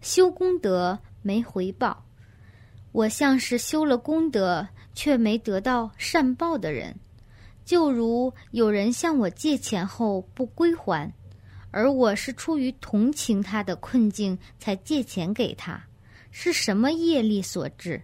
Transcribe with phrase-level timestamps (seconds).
[0.00, 2.04] 修功德没回报。
[2.92, 6.96] 我像是修了功德却没得到善报的人，
[7.64, 11.12] 就如有人向我借钱后不归还，
[11.70, 15.80] 而我是出于同情他的困境才借钱给他，
[16.30, 18.02] 是什么业力所致？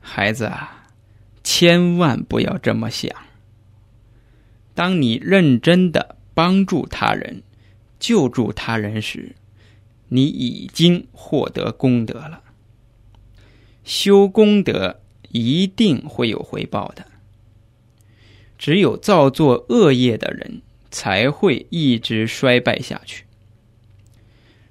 [0.00, 0.88] 孩子啊，
[1.44, 3.14] 千万不要这么想。
[4.74, 7.42] 当你认真的帮助他人、
[8.00, 9.36] 救助他人时，
[10.14, 12.42] 你已经获得功德了。
[13.82, 17.06] 修功德一定会有回报的。
[18.58, 23.24] 只有造作恶业的人，才会一直衰败下去。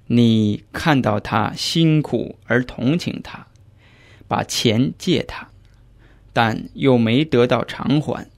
[0.06, 3.48] 你看到他辛苦而同情他，
[4.28, 5.50] 把钱借他，
[6.32, 8.30] 但又没得到偿还，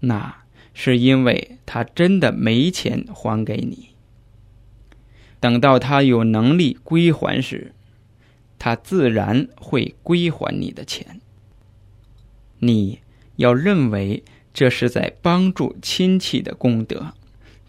[0.00, 0.42] 那
[0.74, 3.90] 是因为他真的没钱还给你。
[5.38, 7.72] 等到他有能力归还时，
[8.58, 11.20] 他自然会归还你的钱。
[12.58, 13.00] 你
[13.36, 17.12] 要认为这是在帮助亲戚的功德，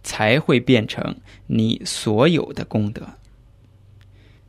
[0.01, 3.05] 才会变成你所有的功德。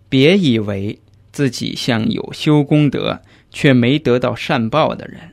[0.08, 1.00] 别以为
[1.32, 5.32] 自己像有修功德却没得到善报的人，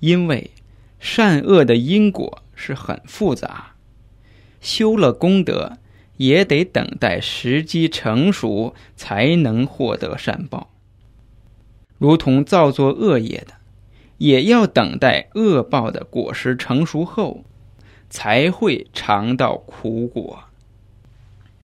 [0.00, 0.50] 因为
[0.98, 3.74] 善恶的因果是很复杂，
[4.60, 5.78] 修了功德。
[6.20, 10.68] 也得等待时机成熟，才能获得善报。
[11.96, 13.54] 如同造作恶业的，
[14.18, 17.44] 也要等待恶报的果实成熟后，
[18.10, 20.44] 才会尝到苦果。